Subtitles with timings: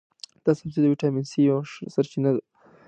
[0.45, 2.41] دا سبزی د ویټامین سي یوه ښه سرچینه ده.